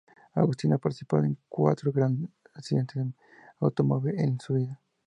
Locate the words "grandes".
1.91-2.31